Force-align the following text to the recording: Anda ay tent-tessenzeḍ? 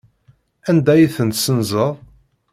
Anda 0.69 0.91
ay 0.93 1.05
tent-tessenzeḍ? 1.15 1.93